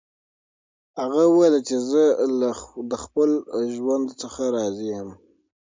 هغه 1.01 1.21
وویل 1.27 1.55
چې 1.67 1.75
زه 1.89 2.03
له 2.39 2.49
خپل 3.03 3.29
ژوند 3.75 4.07
څخه 4.21 4.43
راضي 4.55 4.87
یم. 4.95 5.09